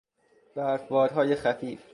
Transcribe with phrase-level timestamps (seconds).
[0.55, 1.83] برفبادهای خفیف